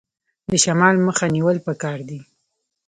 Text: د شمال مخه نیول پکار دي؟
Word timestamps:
د 0.51 0.53
شمال 0.63 0.95
مخه 1.07 1.25
نیول 1.35 1.57
پکار 1.67 1.99
دي؟ 2.09 2.19